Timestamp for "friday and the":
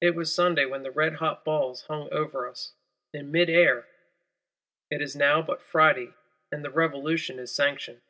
5.60-6.70